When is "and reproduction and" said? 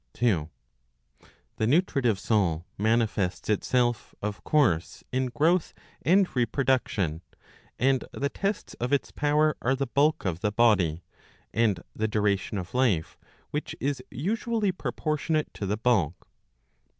6.01-8.03